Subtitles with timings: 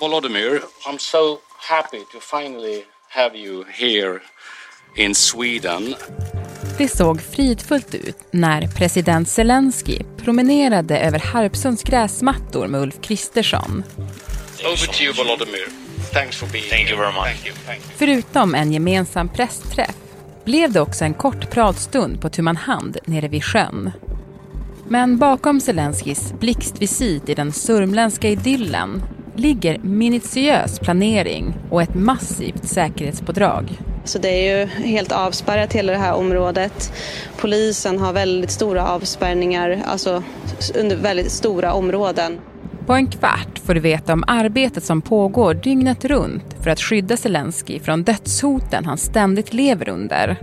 [0.00, 1.38] Volodymyr, I'm so
[1.68, 4.20] happy to finally have you here
[4.96, 5.94] in Sweden.
[6.78, 13.84] Det såg fridfullt ut när president Zelensky promenerade över Harpsunds gräsmattor med Ulf Kristersson.
[14.64, 15.68] Over to you Volodymyr.
[16.12, 17.24] Thanks for being Thank you very much.
[17.24, 17.90] Thank you, thank you.
[17.96, 19.96] Förutom en gemensam pressträff
[20.44, 23.90] blev det också en kort pratstund på tu man hand nere vid sjön.
[24.88, 29.02] Men bakom Zelenskys blixtvisit i den sörmländska idyllen
[29.36, 33.78] ligger minutiös planering och ett massivt säkerhetspådrag.
[34.04, 36.92] Så det är ju helt avspärrat hela det här området.
[37.36, 40.22] Polisen har väldigt stora avspärrningar, alltså
[40.74, 42.38] under väldigt stora områden.
[42.86, 47.16] På en kvart får du veta om arbetet som pågår dygnet runt för att skydda
[47.16, 50.36] Zelensky från dödshoten han ständigt lever under.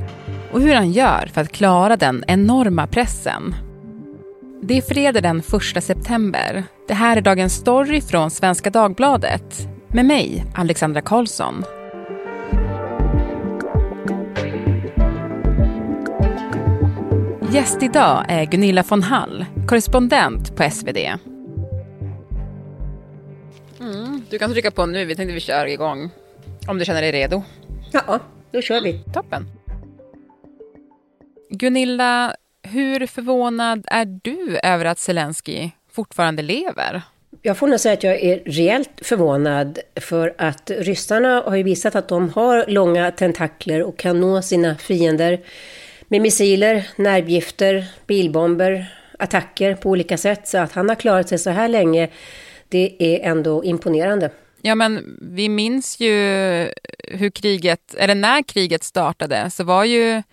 [0.51, 3.55] Och hur han gör för att klara den enorma pressen.
[4.63, 5.39] Det är fredag den
[5.77, 6.63] 1 september.
[6.87, 9.67] Det här är Dagens Story från Svenska Dagbladet.
[9.87, 11.63] Med mig, Alexandra Karlsson.
[17.51, 20.97] Gäst idag är Gunilla von Hall, korrespondent på SvD.
[23.79, 26.09] Mm, du kan trycka på nu, vi tänkte vi kör igång.
[26.67, 27.43] Om du känner dig redo.
[27.91, 28.19] Ja,
[28.51, 28.99] då kör vi.
[29.13, 29.45] Toppen.
[31.49, 37.01] Gunilla, hur förvånad är du över att Zelensky fortfarande lever?
[37.41, 41.95] Jag får nog säga att jag är rejält förvånad för att ryssarna har ju visat
[41.95, 45.39] att de har långa tentakler och kan nå sina fiender
[46.07, 50.47] med missiler, nervgifter, bilbomber, attacker på olika sätt.
[50.47, 52.09] Så att han har klarat sig så här länge,
[52.69, 54.29] det är ändå imponerande.
[54.61, 56.13] Ja, men vi minns ju
[56.97, 60.23] hur kriget, eller när kriget startade, så var ju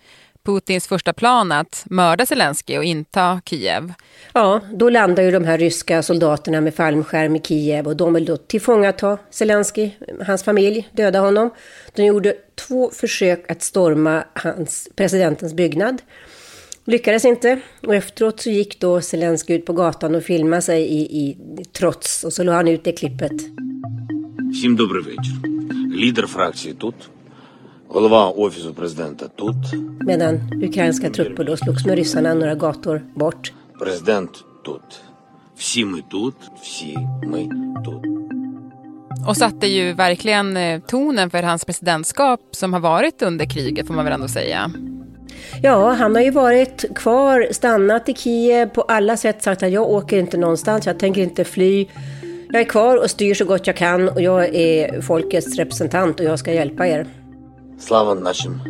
[0.44, 3.92] Putins första plan att mörda Zelensky och inta Kiev.
[4.32, 8.24] Ja, då landar ju de här ryska soldaterna med fallskärm i Kiev och de vill
[8.24, 9.90] då tillfångata Zelensky,
[10.26, 11.50] hans familj, döda honom.
[11.94, 16.02] De gjorde två försök att storma hans, presidentens byggnad.
[16.84, 21.00] Lyckades inte och efteråt så gick då Zelensky ut på gatan och filmade sig i,
[21.00, 21.36] i
[21.72, 23.32] trots och så la han ut det klippet.
[24.52, 25.34] Всім добрий вечір.
[25.96, 26.94] Лідер фракції тут,
[27.88, 29.56] голова офісу президента тут,
[30.06, 33.52] Medan ukrainska trupper då slogs med ryssarna några gator bort.
[33.78, 34.30] президент
[34.64, 35.00] тут.
[35.56, 36.96] Всі ми тут, всі
[37.26, 37.48] ми
[37.84, 38.04] тут.
[39.28, 43.94] Och satte ju verkligen eh, tonen för hans presidentskap som har varit under kriget, får
[43.94, 44.70] man väl ändå säga.
[45.62, 49.90] Ja, han har ju varit kvar, stannat i Kiev, på alla sätt sagt att jag
[49.90, 51.86] åker inte någonstans, jag tänker inte fly.
[52.48, 56.26] Jag är kvar och styr så gott jag kan och jag är folkets representant och
[56.26, 57.06] jag ska hjälpa er.
[57.78, 58.60] Слава нашим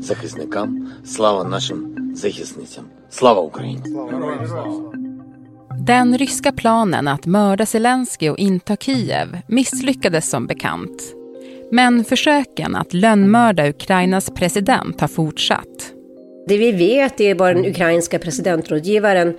[0.00, 2.84] захисникам, слава нашим захисницям.
[3.10, 3.82] Слава Україні!
[5.86, 11.02] Den ryska planen att mörda Zelensky och inta Kiev misslyckades som bekant.
[11.70, 15.92] Men försöken att lönnmörda Ukrainas president har fortsatt.
[16.48, 19.34] Det vi vet är vad den ukrainska presidentrådgivaren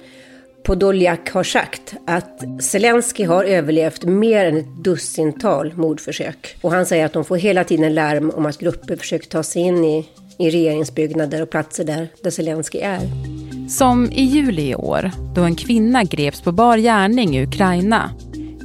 [0.71, 6.57] Podoljak har sagt att Zelensky har överlevt mer än ett dussintal mordförsök.
[6.61, 9.63] Och han säger att de får hela tiden larm om att grupper försöker ta sig
[9.63, 13.01] in i, i regeringsbyggnader och platser där, där Zelensky är.
[13.69, 18.11] Som i juli i år, då en kvinna greps på bar gärning i Ukraina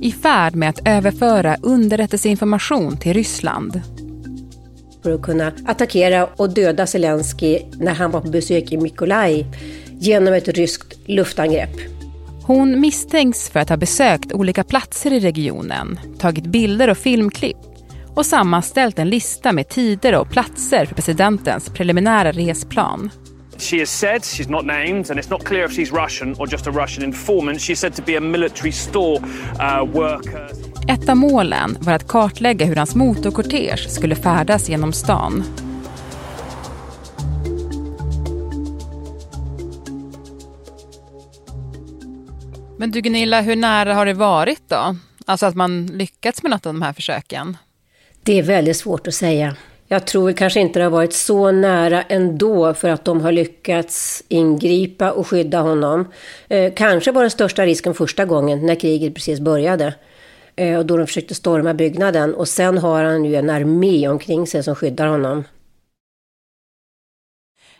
[0.01, 3.81] i färd med att överföra underrättelseinformation till Ryssland.
[5.03, 9.45] För att kunna attackera och döda Zelensky när han var på besök i Mykolaiv
[9.99, 11.94] genom ett ryskt luftangrepp.
[12.47, 17.57] Hon misstänks för att ha besökt olika platser i regionen, tagit bilder och filmklipp
[18.15, 23.09] och sammanställt en lista med tider och platser för presidentens preliminära resplan.
[23.57, 26.67] She has said, she's not named, and it's not clear if she's Russian or just
[26.67, 27.59] a Russian informant.
[27.59, 30.49] She's said to be a military store uh, worker.
[30.87, 35.43] Ett av målen var att kartlägga hur hans motorkortege skulle färdas genom stan.
[42.85, 44.95] Men du Gunilla, hur nära har det varit då?
[45.25, 47.57] Alltså att man lyckats med något av de här försöken?
[48.23, 49.55] Det är väldigt svårt att säga.
[49.87, 54.23] Jag tror kanske inte det har varit så nära ändå för att de har lyckats
[54.27, 56.07] ingripa och skydda honom.
[56.47, 59.93] Eh, kanske var den största risken första gången när kriget precis började.
[60.55, 62.35] Eh, och då de försökte storma byggnaden.
[62.35, 65.43] Och sen har han ju en armé omkring sig som skyddar honom.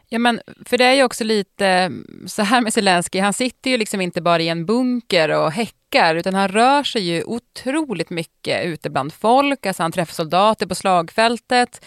[0.09, 3.71] Ja, men för det är ju också lite mm, så här med Zelensky, han sitter
[3.71, 8.09] ju liksom inte bara i en bunker och häckar, utan han rör sig ju otroligt
[8.09, 11.85] mycket ute bland folk, alltså han träffar soldater på slagfältet,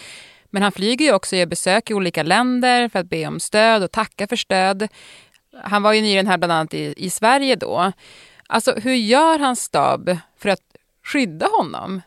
[0.50, 3.40] men han flyger ju också och gör besök i olika länder för att be om
[3.40, 4.88] stöd och tacka för stöd.
[5.62, 7.92] Han var ju nyligen här bland annat i, i Sverige då.
[8.46, 10.62] Alltså hur gör hans stab för att
[11.04, 12.00] skydda honom?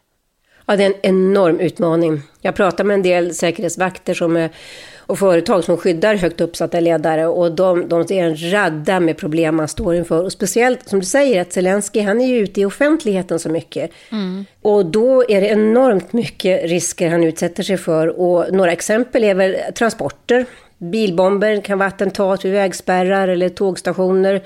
[0.72, 2.22] Ja, det är en enorm utmaning.
[2.42, 4.50] Jag pratar med en del säkerhetsvakter som är,
[4.98, 9.56] och företag som skyddar högt uppsatta ledare och de, de ser en radda med problem
[9.56, 10.24] man står inför.
[10.24, 13.92] Och speciellt som du säger att Zelensky, han är ju ute i offentligheten så mycket.
[14.12, 14.46] Mm.
[14.62, 18.20] Och då är det enormt mycket risker han utsätter sig för.
[18.20, 20.46] Och några exempel är väl transporter.
[20.78, 24.42] Bilbomber kan vara attentat vid vägspärrar eller tågstationer.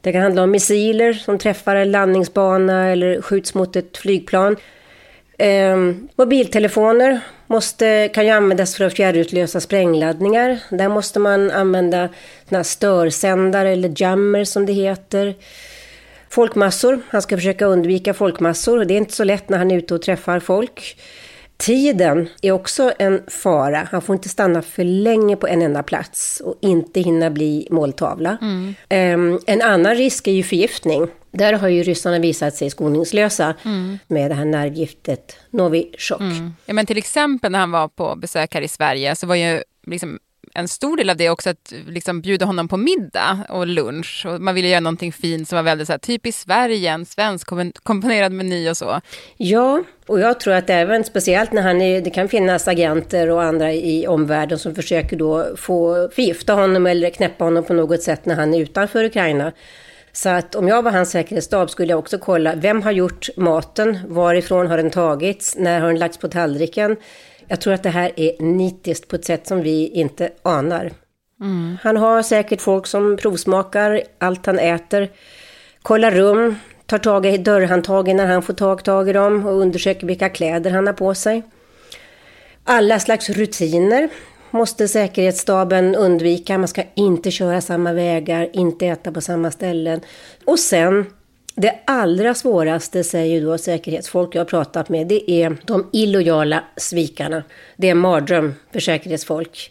[0.00, 4.56] Det kan handla om missiler som träffar en landningsbana eller skjuts mot ett flygplan.
[5.42, 5.76] Eh,
[6.16, 10.58] mobiltelefoner måste, kan ju användas för att fjärrutlösa sprängladdningar.
[10.70, 12.08] Där måste man använda
[12.62, 15.34] störsändare eller jammer som det heter.
[16.30, 18.84] Folkmassor, han ska försöka undvika folkmassor.
[18.84, 20.96] Det är inte så lätt när han är ute och träffar folk.
[21.56, 23.88] Tiden är också en fara.
[23.90, 28.38] Han får inte stanna för länge på en enda plats och inte hinna bli måltavla.
[28.40, 28.74] Mm.
[29.14, 31.08] Um, en annan risk är ju förgiftning.
[31.32, 33.98] Där har ju ryssarna visat sig skoningslösa mm.
[34.06, 36.20] med det här nervgiftet Novichok.
[36.20, 36.54] Mm.
[36.66, 39.62] Ja, men till exempel när han var på besök här i Sverige så var ju
[39.86, 40.18] liksom
[40.54, 44.26] en stor del av det också att liksom bjuda honom på middag och lunch.
[44.28, 47.48] Och man ville göra någonting fint som var väldigt så här, typiskt Sverige, en svensk
[47.82, 49.00] komponerad meny och så.
[49.36, 53.42] Ja, och jag tror att även speciellt när han är, det kan finnas agenter och
[53.42, 58.26] andra i omvärlden som försöker då få förgifta honom eller knäppa honom på något sätt
[58.26, 59.52] när han är utanför Ukraina.
[60.12, 63.98] Så att om jag var hans säkerhetsstab skulle jag också kolla, vem har gjort maten?
[64.08, 65.56] Varifrån har den tagits?
[65.56, 66.96] När har den lagts på tallriken?
[67.48, 70.92] Jag tror att det här är nitiskt på ett sätt som vi inte anar.
[71.40, 71.78] Mm.
[71.82, 75.08] Han har säkert folk som provsmakar allt han äter,
[75.82, 76.56] kollar rum,
[76.86, 80.70] tar tag i dörrhandtagen när han får tag, tag i dem och undersöker vilka kläder
[80.70, 81.42] han har på sig.
[82.64, 84.08] Alla slags rutiner
[84.52, 86.58] måste säkerhetsstaben undvika.
[86.58, 90.00] Man ska inte köra samma vägar, inte äta på samma ställen.
[90.44, 91.06] Och sen
[91.54, 97.42] det allra svåraste, säger då säkerhetsfolk jag har pratat med, det är de illojala svikarna.
[97.76, 99.70] Det är en mardröm för säkerhetsfolk.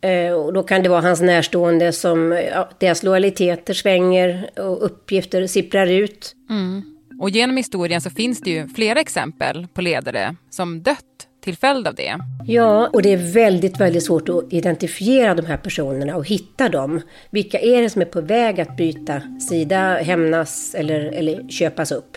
[0.00, 5.46] Eh, och då kan det vara hans närstående som, ja, deras lojaliteter svänger och uppgifter
[5.46, 6.34] sipprar ut.
[6.50, 6.82] Mm.
[7.20, 11.04] Och genom historien så finns det ju flera exempel på ledare som dött
[11.48, 12.18] till följd av det.
[12.46, 17.00] Ja, och det är väldigt, väldigt svårt att identifiera de här personerna och hitta dem.
[17.30, 22.16] Vilka är det som är på väg att byta sida, hämnas eller, eller köpas upp?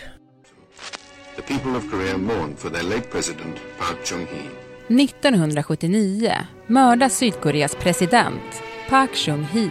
[1.36, 5.02] The people of Korea mourn for their late president Park Chung-hee.
[5.04, 6.32] 1979
[6.66, 9.70] mördas Sydkoreas president Park Chung-hee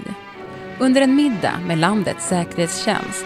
[0.80, 3.26] under en middag med landets säkerhetstjänst.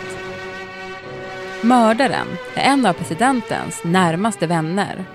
[1.62, 5.15] Mördaren är en av presidentens närmaste vänner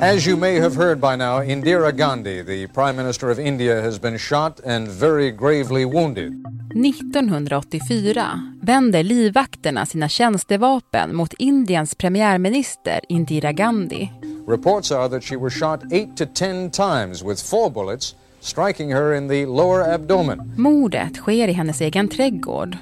[0.00, 4.00] As you may have heard by now, Indira Gandhi, the Prime Minister of India, has
[4.00, 6.32] been shot and very gravely wounded.
[6.74, 14.12] 1984 vänder livvakterna sina tjänstevapen mot Indiens premiärminister Indira Gandhi.
[14.48, 19.14] Reports are that she was shot 8 to 10 times with four bullets, striking her
[19.14, 20.52] in the lower abdomen.
[20.56, 22.78] Mordet sker i hennes egen trädgård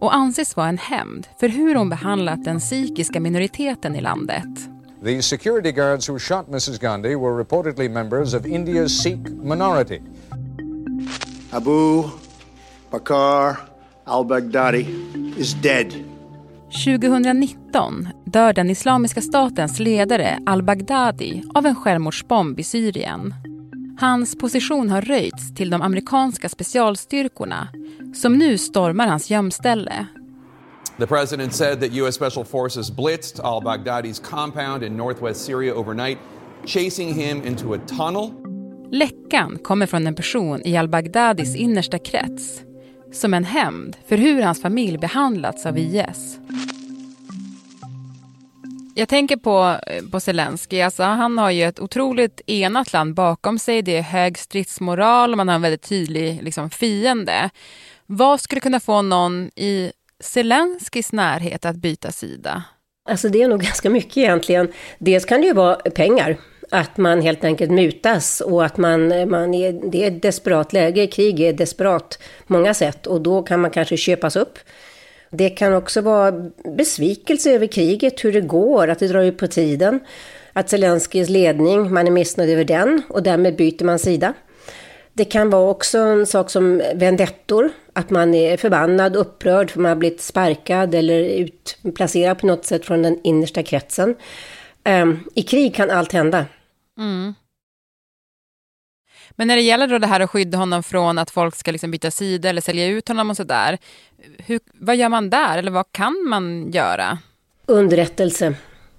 [0.00, 4.73] och anses vara en hämnd för hur hon behandlat den sikhiska minoriteten i landet.
[5.04, 6.80] The security guards who shot Mrs.
[6.80, 10.00] Gandhi were reportedly members of India's Sikh minority.
[11.52, 12.10] Abu
[12.90, 13.56] Bakr
[14.04, 14.86] al-Baghdadi
[15.38, 15.92] is dead.
[16.84, 23.34] 2019 dör den Islamiska statens ledare al-Baghdadi av en självmordsbomb i Syrien.
[24.00, 27.68] Hans position har röjts till de amerikanska specialstyrkorna
[28.14, 30.06] som nu stormar hans gömställe
[30.98, 32.14] The president said that U.S.
[32.14, 36.18] Special Forces blitzed al Baghdadi's compound in northwest Syria overnight,
[36.66, 38.30] chasing him into a tunnel.
[38.90, 42.62] Läckan kommer från en person i al-Baghdadis innersta krets
[43.12, 46.38] som en hämnd för hur hans familj behandlats av IS.
[48.94, 53.58] Jag tänker på, eh, på Zelensky, alltså han har ju ett otroligt enat land bakom
[53.58, 53.82] sig.
[53.82, 57.50] Det är hög stridsmoral och man har en väldigt tydlig liksom, fiende.
[58.06, 59.92] Vad skulle kunna få någon i
[60.24, 62.64] Zelenskis närhet att byta sida?
[63.08, 64.72] Alltså det är nog ganska mycket egentligen.
[64.98, 66.36] Dels kan det ju vara pengar.
[66.70, 71.06] Att man helt enkelt mutas och att man, man är, det är ett desperat läge.
[71.06, 74.58] Krig är desperat på många sätt och då kan man kanske köpas upp.
[75.30, 79.46] Det kan också vara besvikelse över kriget, hur det går, att det drar ut på
[79.46, 80.00] tiden.
[80.52, 84.34] Att Zelenskis ledning, man är missnöjd över den och därmed byter man sida.
[85.16, 89.88] Det kan vara också en sak som vendettor, att man är förbannad, upprörd för man
[89.88, 94.16] har blivit sparkad eller utplacerad på något sätt från den innersta kretsen.
[94.84, 96.46] Um, I krig kan allt hända.
[96.98, 97.34] Mm.
[99.30, 101.90] Men när det gäller då det här att skydda honom från att folk ska liksom
[101.90, 103.78] byta sida eller sälja ut honom och sådär.
[104.72, 107.18] Vad gör man där eller vad kan man göra?
[107.66, 108.54] Underrättelse.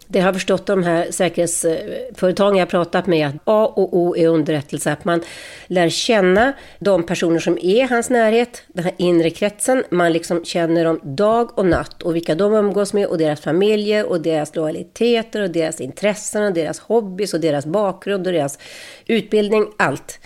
[0.08, 4.92] Det har förstått de här säkerhetsföretagen jag pratat med att A och O är underrättelse.
[4.92, 5.22] Att man
[5.68, 9.84] lär känna de personer som är i hans närhet, den här inre kretsen.
[9.90, 14.06] Man liksom känner dem dag och natt och vilka de umgås med och deras familjer
[14.06, 18.60] och deras lojaliteter och deras intressen och deras hobbys och deras bakgrund och deras
[19.08, 19.68] utbildning.
[19.78, 20.20] Allt.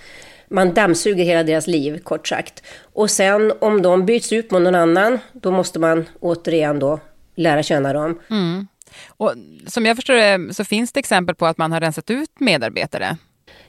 [0.48, 2.64] Man dammsuger hela deras liv, kort sagt.
[2.94, 7.00] Och sen om de byts ut mot någon annan, då måste man återigen då
[7.36, 8.20] lära känna dem.
[8.30, 8.68] Mm.
[9.08, 9.34] Och
[9.68, 13.18] som jag förstår det så finns det exempel på att man har rensat ut medarbetare.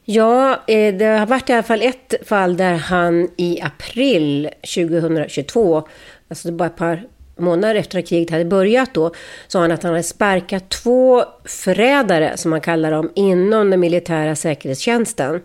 [0.05, 5.89] Ja, eh, det har varit i alla fall ett fall där han i april 2022,
[6.29, 7.07] alltså bara ett par
[7.37, 9.13] månader efter att kriget hade börjat då,
[9.49, 14.37] sa han att han hade sparkat två förrädare, som man kallar dem, inom den militära
[14.37, 15.43] säkerhetstjänsten.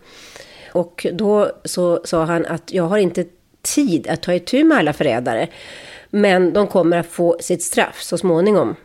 [0.71, 3.25] Och då så sa han att jag har inte
[3.61, 5.47] tid att ta itu med alla förrädare,
[6.09, 8.75] men de kommer att få sitt straff så småningom.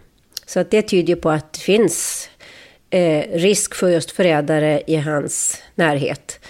[0.50, 2.28] Så att det tyder på att det finns
[2.90, 6.40] eh, risk för just förrädare i hans närhet.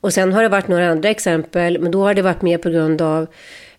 [0.00, 2.70] Och sen har det varit några andra exempel, men då har det varit mer på
[2.70, 3.26] grund av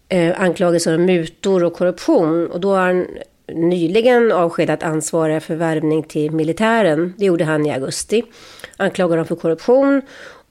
[0.09, 2.47] eh, anklagelser om mutor och korruption.
[2.47, 3.07] Och då har han
[3.47, 7.13] nyligen avskedat ansvariga för värvning till militären.
[7.17, 8.23] Det gjorde han i augusti.
[8.77, 10.01] Anklagar dem för korruption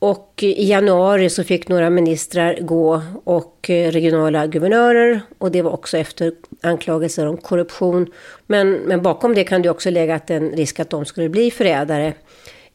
[0.01, 5.71] och i januari så fick några ministrar gå och eh, regionala guvernörer och det var
[5.71, 8.13] också efter anklagelser om korruption.
[8.47, 12.15] Men, men bakom det kan det också lägga en risk att de skulle bli förrädare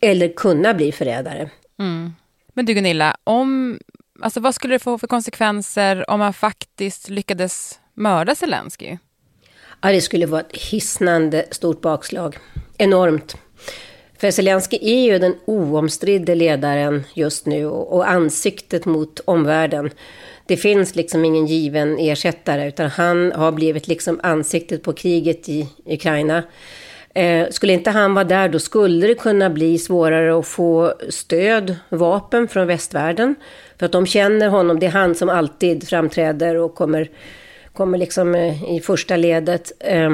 [0.01, 1.49] eller kunna bli förrädare.
[1.79, 2.13] Mm.
[2.53, 3.79] Men du Gunilla, om,
[4.21, 8.97] alltså vad skulle det få för konsekvenser om man faktiskt lyckades mörda Zelensky?
[9.81, 12.37] Ja, det skulle vara ett hisnande stort bakslag.
[12.77, 13.37] Enormt.
[14.25, 19.89] För Zelensky är ju den oomstridde ledaren just nu och ansiktet mot omvärlden.
[20.45, 25.67] Det finns liksom ingen given ersättare utan han har blivit liksom ansiktet på kriget i
[25.85, 26.43] Ukraina.
[27.13, 31.75] Eh, skulle inte han vara där då skulle det kunna bli svårare att få stöd,
[31.89, 33.35] vapen från västvärlden.
[33.79, 37.09] För att de känner honom, det är han som alltid framträder och kommer,
[37.73, 39.71] kommer liksom eh, i första ledet.
[39.79, 40.09] Eh,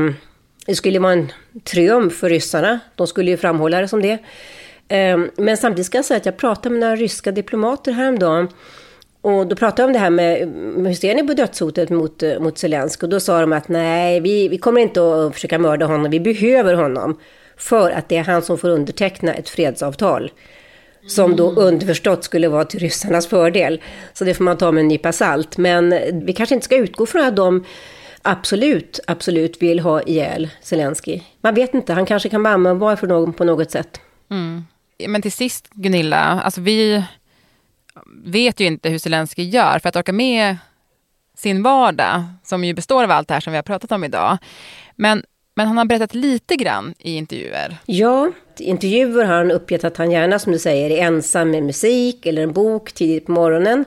[0.65, 1.32] det skulle vara en
[1.63, 2.80] triumf för ryssarna.
[2.96, 4.18] De skulle ju framhålla det som det.
[4.88, 8.50] Ehm, men samtidigt ska jag säga att jag pratade med några ryska diplomater häromdagen.
[9.22, 10.38] Och då pratade jag om det här med,
[10.88, 13.06] hur ser ni på dödshotet mot, mot Zelenskyj?
[13.06, 16.20] Och då sa de att nej, vi, vi kommer inte att försöka mörda honom, vi
[16.20, 17.20] behöver honom.
[17.58, 20.32] För att det är han som får underteckna ett fredsavtal.
[21.08, 23.82] Som då underförstått skulle vara till ryssarnas fördel.
[24.13, 25.58] Så det får man ta med en nypa salt.
[25.58, 27.65] Men vi kanske inte ska utgå från att de
[28.22, 31.22] absolut, absolut vill ha ihjäl Zelensky.
[31.42, 34.01] Man vet inte, han kanske kan vara användbar för någon på något sätt.
[34.30, 34.66] Mm.
[35.08, 37.04] Men till sist, Gunilla, alltså vi
[38.24, 40.58] vet ju inte hur Zelensky gör för att orka med
[41.38, 44.38] sin vardag, som ju består av allt det här som vi har pratat om idag.
[44.96, 45.24] Men,
[45.56, 47.78] men han har berättat lite grann i intervjuer.
[47.86, 51.63] Ja, i intervjuer har han uppgett att han gärna, som du säger, är ensam med
[51.63, 53.86] musik eller en bok tidigt på morgonen.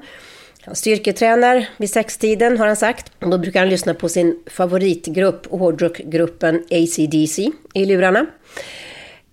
[0.64, 3.12] Han styrketränar vid sextiden har han sagt.
[3.20, 8.26] Och då brukar han lyssna på sin favoritgrupp, hårdrockgruppen ACDC, i lurarna.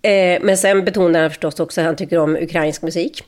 [0.01, 3.23] Eh, men sen betonar han förstås också att han tycker om ukrainsk musik.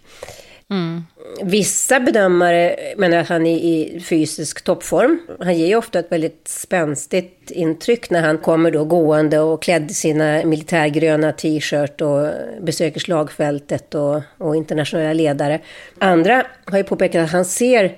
[0.72, 1.04] Mm.
[1.44, 5.20] Vissa bedömare menar att han är i fysisk toppform.
[5.40, 9.92] Han ger ju ofta ett väldigt spänstigt intryck när han kommer då gående och klädd
[9.92, 12.30] i sina militärgröna t-shirt och
[12.62, 15.60] besöker slagfältet och, och internationella ledare.
[16.00, 17.96] Andra har ju påpekat att han ser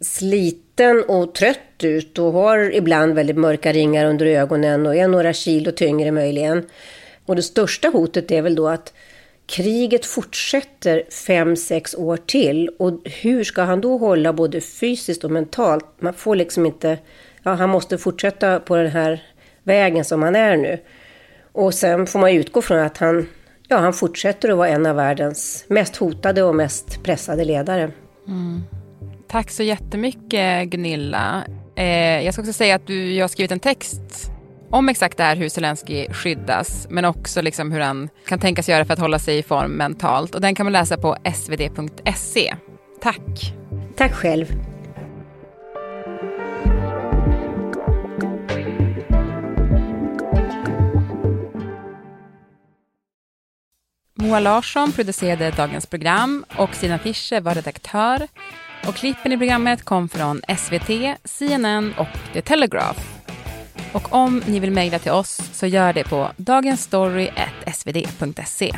[0.00, 5.32] sliten och trött ut och har ibland väldigt mörka ringar under ögonen och är några
[5.32, 6.66] kilo tyngre möjligen.
[7.26, 8.92] Och det största hotet är väl då att
[9.46, 12.70] kriget fortsätter fem, sex år till.
[12.78, 15.84] Och hur ska han då hålla både fysiskt och mentalt?
[15.98, 16.98] Man får liksom inte...
[17.42, 19.22] Ja, han måste fortsätta på den här
[19.62, 20.78] vägen som han är nu.
[21.52, 23.28] Och sen får man utgå från att han,
[23.68, 27.90] ja, han fortsätter att vara en av världens mest hotade och mest pressade ledare.
[28.26, 28.62] Mm.
[29.28, 31.44] Tack så jättemycket Gunilla.
[31.76, 34.31] Eh, jag ska också säga att du, jag har skrivit en text
[34.72, 38.84] om exakt det här hur Zelensky skyddas, men också liksom hur han kan tänkas göra
[38.84, 40.34] för att hålla sig i form mentalt.
[40.34, 42.54] Och den kan man läsa på svd.se.
[43.00, 43.54] Tack!
[43.96, 44.46] Tack själv!
[54.14, 58.28] Moa Larsson producerade dagens program och Stina Fischer var redaktör.
[58.88, 60.90] Och klippen i programmet kom från SVT,
[61.24, 63.21] CNN och The Telegraph.
[63.92, 68.72] Och om ni vill mejla till oss så gör det på dagensstory.svd.se.